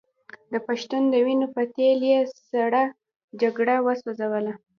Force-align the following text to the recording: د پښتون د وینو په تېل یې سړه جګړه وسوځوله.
د 0.51 0.53
پښتون 0.67 1.01
د 1.09 1.15
وینو 1.25 1.47
په 1.55 1.61
تېل 1.75 1.99
یې 2.11 2.19
سړه 2.49 2.83
جګړه 3.41 3.75
وسوځوله. 3.85 4.53